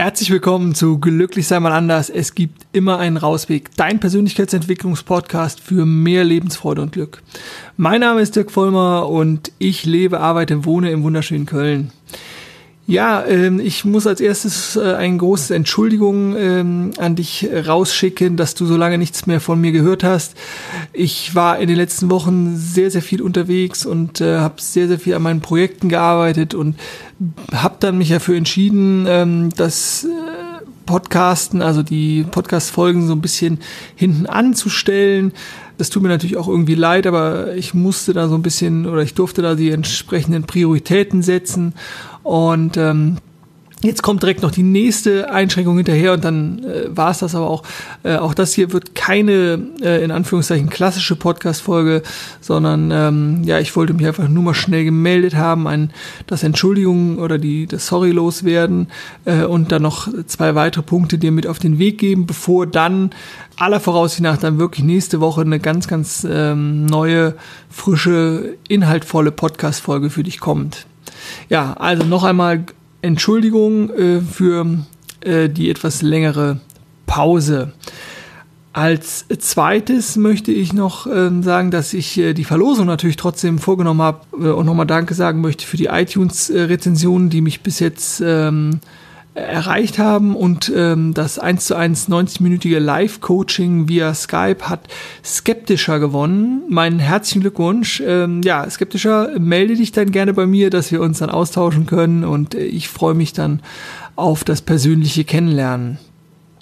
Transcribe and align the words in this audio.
Herzlich 0.00 0.30
willkommen 0.30 0.74
zu 0.74 0.98
Glücklich 0.98 1.46
sei 1.46 1.60
mal 1.60 1.72
anders. 1.72 2.08
Es 2.08 2.34
gibt 2.34 2.64
immer 2.72 2.98
einen 2.98 3.18
Rausweg. 3.18 3.68
Dein 3.76 4.00
Persönlichkeitsentwicklungspodcast 4.00 5.60
für 5.60 5.84
mehr 5.84 6.24
Lebensfreude 6.24 6.80
und 6.80 6.92
Glück. 6.92 7.22
Mein 7.76 8.00
Name 8.00 8.22
ist 8.22 8.34
Dirk 8.34 8.50
Vollmer 8.50 9.10
und 9.10 9.52
ich 9.58 9.84
lebe, 9.84 10.18
arbeite, 10.20 10.64
wohne 10.64 10.90
im 10.90 11.02
wunderschönen 11.02 11.44
Köln. 11.44 11.92
Ja, 12.90 13.24
ähm, 13.24 13.60
ich 13.60 13.84
muss 13.84 14.08
als 14.08 14.20
erstes 14.20 14.74
äh, 14.74 14.94
eine 14.94 15.16
große 15.16 15.54
Entschuldigung 15.54 16.34
ähm, 16.36 16.90
an 16.98 17.14
dich 17.14 17.48
rausschicken, 17.48 18.36
dass 18.36 18.56
du 18.56 18.66
so 18.66 18.76
lange 18.76 18.98
nichts 18.98 19.26
mehr 19.26 19.40
von 19.40 19.60
mir 19.60 19.70
gehört 19.70 20.02
hast. 20.02 20.34
Ich 20.92 21.36
war 21.36 21.60
in 21.60 21.68
den 21.68 21.76
letzten 21.76 22.10
Wochen 22.10 22.56
sehr, 22.56 22.90
sehr 22.90 23.00
viel 23.00 23.22
unterwegs 23.22 23.86
und 23.86 24.20
äh, 24.20 24.38
habe 24.38 24.60
sehr, 24.60 24.88
sehr 24.88 24.98
viel 24.98 25.14
an 25.14 25.22
meinen 25.22 25.40
Projekten 25.40 25.88
gearbeitet 25.88 26.52
und 26.52 26.74
habe 27.54 27.76
dann 27.78 27.96
mich 27.96 28.08
dafür 28.08 28.36
entschieden, 28.36 29.06
ähm, 29.06 29.50
dass 29.54 30.02
äh, 30.02 30.08
Podcasten, 30.86 31.62
also 31.62 31.82
die 31.82 32.24
Podcast-Folgen 32.24 33.06
so 33.06 33.14
ein 33.14 33.20
bisschen 33.20 33.58
hinten 33.94 34.26
anzustellen. 34.26 35.32
Das 35.78 35.90
tut 35.90 36.02
mir 36.02 36.08
natürlich 36.08 36.36
auch 36.36 36.48
irgendwie 36.48 36.74
leid, 36.74 37.06
aber 37.06 37.54
ich 37.54 37.74
musste 37.74 38.12
da 38.12 38.28
so 38.28 38.34
ein 38.34 38.42
bisschen 38.42 38.86
oder 38.86 39.02
ich 39.02 39.14
durfte 39.14 39.42
da 39.42 39.54
die 39.54 39.70
entsprechenden 39.70 40.44
Prioritäten 40.44 41.22
setzen 41.22 41.74
und 42.22 42.76
ähm, 42.76 43.16
Jetzt 43.82 44.02
kommt 44.02 44.22
direkt 44.22 44.42
noch 44.42 44.50
die 44.50 44.62
nächste 44.62 45.32
Einschränkung 45.32 45.76
hinterher 45.76 46.12
und 46.12 46.22
dann 46.22 46.58
äh, 46.64 46.94
war 46.94 47.12
es 47.12 47.20
das 47.20 47.34
aber 47.34 47.48
auch. 47.48 47.62
Äh, 48.02 48.16
auch 48.16 48.34
das 48.34 48.52
hier 48.52 48.74
wird 48.74 48.94
keine, 48.94 49.58
äh, 49.80 50.04
in 50.04 50.10
Anführungszeichen, 50.10 50.68
klassische 50.68 51.16
Podcast-Folge, 51.16 52.02
sondern 52.42 52.90
ähm, 52.90 53.42
ja, 53.44 53.58
ich 53.58 53.74
wollte 53.76 53.94
mich 53.94 54.06
einfach 54.06 54.28
nur 54.28 54.42
mal 54.42 54.54
schnell 54.54 54.84
gemeldet 54.84 55.34
haben, 55.34 55.66
ein, 55.66 55.92
das 56.26 56.42
Entschuldigung 56.42 57.18
oder 57.18 57.38
die, 57.38 57.66
das 57.66 57.86
Sorry 57.86 58.10
loswerden 58.10 58.88
äh, 59.24 59.44
und 59.44 59.72
dann 59.72 59.80
noch 59.80 60.08
zwei 60.26 60.54
weitere 60.54 60.82
Punkte 60.82 61.16
dir 61.16 61.32
mit 61.32 61.46
auf 61.46 61.58
den 61.58 61.78
Weg 61.78 61.96
geben, 61.96 62.26
bevor 62.26 62.66
dann 62.66 63.10
aller 63.56 63.80
Voraussicht 63.80 64.22
nach 64.22 64.36
dann 64.36 64.58
wirklich 64.58 64.84
nächste 64.84 65.20
Woche 65.20 65.40
eine 65.40 65.58
ganz, 65.58 65.88
ganz 65.88 66.26
ähm, 66.30 66.84
neue, 66.84 67.34
frische, 67.70 68.56
inhaltvolle 68.68 69.32
Podcast-Folge 69.32 70.10
für 70.10 70.22
dich 70.22 70.38
kommt. 70.38 70.84
Ja, 71.48 71.74
also 71.74 72.04
noch 72.04 72.24
einmal 72.24 72.64
Entschuldigung 73.02 73.90
äh, 73.90 74.20
für 74.20 74.66
äh, 75.20 75.48
die 75.48 75.70
etwas 75.70 76.02
längere 76.02 76.60
Pause. 77.06 77.72
Als 78.72 79.26
zweites 79.26 80.16
möchte 80.16 80.52
ich 80.52 80.72
noch 80.72 81.06
äh, 81.06 81.30
sagen, 81.42 81.72
dass 81.72 81.92
ich 81.92 82.18
äh, 82.18 82.34
die 82.34 82.44
Verlosung 82.44 82.86
natürlich 82.86 83.16
trotzdem 83.16 83.58
vorgenommen 83.58 84.00
habe 84.00 84.20
äh, 84.38 84.50
und 84.50 84.66
nochmal 84.66 84.86
Danke 84.86 85.14
sagen 85.14 85.40
möchte 85.40 85.66
für 85.66 85.76
die 85.76 85.86
iTunes-Rezensionen, 85.86 87.30
die 87.30 87.40
mich 87.40 87.62
bis 87.62 87.80
jetzt 87.80 88.22
ähm, 88.24 88.78
erreicht 89.34 89.98
haben 89.98 90.34
und 90.34 90.72
ähm, 90.74 91.14
das 91.14 91.38
1 91.38 91.64
zu 91.64 91.76
1 91.76 92.08
90-minütige 92.08 92.78
Live-Coaching 92.78 93.88
via 93.88 94.12
Skype 94.12 94.68
hat 94.68 94.88
Skeptischer 95.24 96.00
gewonnen. 96.00 96.62
Meinen 96.68 96.98
herzlichen 96.98 97.40
Glückwunsch. 97.40 98.02
Ähm, 98.04 98.42
ja, 98.42 98.68
Skeptischer, 98.68 99.38
melde 99.38 99.76
dich 99.76 99.92
dann 99.92 100.10
gerne 100.10 100.34
bei 100.34 100.46
mir, 100.46 100.70
dass 100.70 100.90
wir 100.90 101.00
uns 101.00 101.18
dann 101.18 101.30
austauschen 101.30 101.86
können 101.86 102.24
und 102.24 102.54
äh, 102.54 102.64
ich 102.64 102.88
freue 102.88 103.14
mich 103.14 103.32
dann 103.32 103.60
auf 104.16 104.42
das 104.42 104.62
persönliche 104.62 105.24
Kennenlernen. 105.24 105.98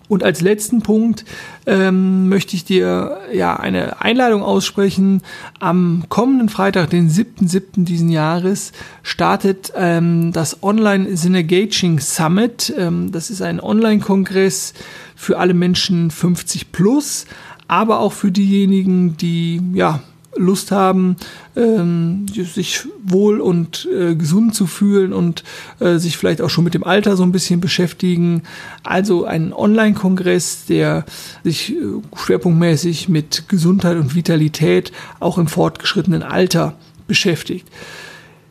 Und 0.08 0.24
als 0.24 0.40
letzten 0.40 0.80
Punkt 0.80 1.24
ähm, 1.66 2.28
möchte 2.28 2.56
ich 2.56 2.64
dir 2.64 3.18
ja 3.32 3.56
eine 3.56 4.00
Einladung 4.00 4.42
aussprechen. 4.42 5.22
Am 5.58 6.04
kommenden 6.08 6.48
Freitag, 6.48 6.90
den 6.90 7.10
7.7. 7.10 7.84
diesen 7.84 8.08
Jahres, 8.08 8.72
startet 9.02 9.72
ähm, 9.76 10.32
das 10.32 10.62
Online 10.62 11.16
Synegaging 11.16 12.00
Summit. 12.00 12.72
Ähm, 12.76 13.12
das 13.12 13.28
ist 13.30 13.42
ein 13.42 13.60
Online-Kongress 13.60 14.72
für 15.14 15.38
alle 15.38 15.54
Menschen 15.54 16.10
50 16.10 16.72
plus, 16.72 17.26
aber 17.66 18.00
auch 18.00 18.12
für 18.12 18.30
diejenigen, 18.30 19.16
die 19.18 19.60
ja 19.74 20.00
Lust 20.36 20.70
haben, 20.70 21.16
ähm, 21.56 22.26
sich 22.28 22.82
wohl 23.02 23.40
und 23.40 23.88
äh, 23.92 24.14
gesund 24.14 24.54
zu 24.54 24.66
fühlen 24.66 25.12
und 25.12 25.42
äh, 25.80 25.98
sich 25.98 26.16
vielleicht 26.16 26.40
auch 26.42 26.50
schon 26.50 26.64
mit 26.64 26.74
dem 26.74 26.84
Alter 26.84 27.16
so 27.16 27.22
ein 27.22 27.32
bisschen 27.32 27.60
beschäftigen. 27.60 28.42
Also 28.84 29.24
ein 29.24 29.52
Online-Kongress, 29.52 30.66
der 30.66 31.04
sich 31.44 31.72
äh, 31.72 31.76
schwerpunktmäßig 32.16 33.08
mit 33.08 33.48
Gesundheit 33.48 33.96
und 33.96 34.14
Vitalität 34.14 34.92
auch 35.18 35.38
im 35.38 35.48
fortgeschrittenen 35.48 36.22
Alter 36.22 36.76
beschäftigt. 37.06 37.66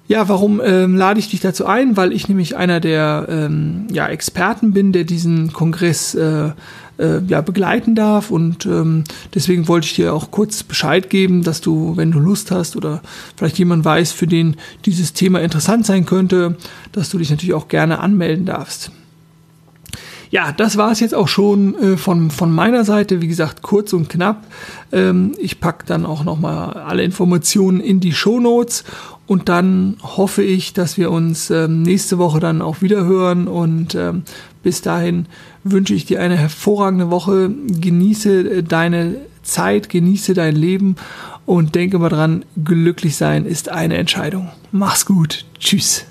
Ja, 0.08 0.30
warum 0.30 0.62
ähm, 0.64 0.96
lade 0.96 1.20
ich 1.20 1.30
dich 1.30 1.42
dazu 1.42 1.66
ein? 1.66 1.98
Weil 1.98 2.14
ich 2.14 2.30
nämlich 2.30 2.56
einer 2.56 2.80
der 2.80 3.28
ähm, 3.30 3.88
ja, 3.92 4.08
Experten 4.08 4.72
bin, 4.72 4.94
der 4.94 5.04
diesen 5.04 5.52
Kongress 5.52 6.16
äh, 6.16 6.52
äh, 6.98 7.20
ja, 7.28 7.42
begleiten 7.42 7.96
darf. 7.96 8.32
Und 8.32 8.66
ähm, 8.66 9.04
deswegen 9.34 9.68
wollte 9.68 9.88
ich 9.88 9.96
dir 9.96 10.14
auch 10.14 10.32
kurz 10.32 10.64
Bescheid 10.64 11.10
geben, 11.10 11.44
dass 11.44 11.62
du, 11.62 11.98
wenn 11.98 12.12
du 12.12 12.20
Lust 12.20 12.52
hast 12.52 12.76
oder 12.76 13.02
vielleicht 13.36 13.58
jemand 13.60 13.86
weiß, 13.86 14.12
für 14.12 14.28
den 14.28 14.56
dieses 14.86 15.14
Thema 15.14 15.42
interessant 15.42 15.86
sein 15.86 16.06
könnte, 16.06 16.58
dass 16.92 17.10
du 17.10 17.18
dich 17.18 17.30
natürlich 17.30 17.54
auch 17.54 17.68
gerne 17.68 18.00
anmelden 18.00 18.46
darfst. 18.46 18.92
Ja, 20.30 20.52
das 20.52 20.78
war 20.78 20.92
es 20.92 21.00
jetzt 21.00 21.16
auch 21.16 21.28
schon 21.28 21.76
äh, 21.76 21.98
von, 21.98 22.32
von 22.32 22.52
meiner 22.52 22.84
Seite. 22.84 23.22
Wie 23.22 23.28
gesagt, 23.28 23.62
kurz 23.62 23.94
und 23.94 24.10
knapp. 24.10 24.46
Ähm, 24.92 25.34
ich 25.38 25.60
pack 25.60 25.86
dann 25.86 26.06
auch 26.06 26.24
nochmal 26.24 26.74
alle 26.74 27.04
Informationen 27.04 27.80
in 27.80 28.00
die 28.00 28.14
Show 28.14 28.40
Notes 28.40 28.84
und 29.28 29.50
dann 29.50 29.98
hoffe 30.02 30.42
ich, 30.44 30.74
dass 30.74 30.98
wir 30.98 31.12
uns 31.12 31.50
ähm, 31.50 31.82
nächste 31.82 32.18
Woche 32.18 32.40
dann 32.40 32.62
auch 32.62 32.82
wieder 32.82 33.04
hören. 33.06 33.48
Und 33.48 33.96
ähm, 33.96 34.24
bis 34.64 34.82
dahin 34.82 35.28
wünsche 35.64 35.94
ich 35.94 36.06
dir 36.06 36.22
eine 36.22 36.38
hervorragende 36.38 37.10
Woche. 37.12 37.50
Genieße 37.68 38.40
äh, 38.40 38.64
deine 38.64 39.16
Zeit, 39.44 39.90
genieße 39.90 40.34
dein 40.34 40.56
Leben 40.56 40.96
und 41.46 41.76
denke 41.76 42.00
mal 42.00 42.10
dran, 42.10 42.44
glücklich 42.64 43.16
sein 43.16 43.46
ist 43.46 43.70
eine 43.70 43.98
Entscheidung. 43.98 44.50
Mach's 44.72 45.06
gut. 45.06 45.46
Tschüss. 45.60 46.06